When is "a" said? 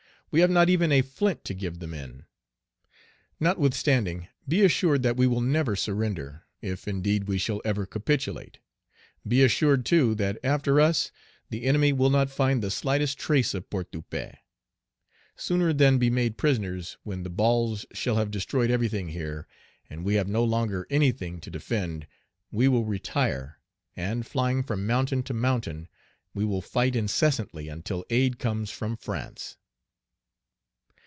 0.93-1.01